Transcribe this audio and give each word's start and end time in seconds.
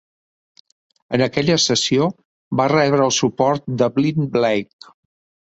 En 1.17 1.23
aquella 1.25 1.57
sessió 1.63 2.07
va 2.61 2.67
rebre 2.75 3.07
el 3.09 3.15
suport 3.19 3.69
de 3.83 3.93
Blind 4.01 4.27
Blake. 4.39 4.93